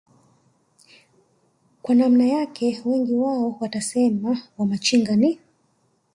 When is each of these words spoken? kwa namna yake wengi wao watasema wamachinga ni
kwa 1.81 1.95
namna 1.95 2.25
yake 2.27 2.81
wengi 2.85 3.13
wao 3.15 3.57
watasema 3.61 4.41
wamachinga 4.57 5.15
ni 5.15 5.39